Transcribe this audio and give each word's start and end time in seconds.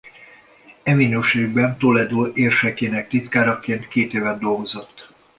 E 0.83 0.93
minőségében 0.93 1.77
Toledo 1.77 2.27
érsekének 2.33 3.09
titkáraként 3.09 3.87
két 3.87 4.13
évet 4.13 4.39
dolgozott. 4.39 5.09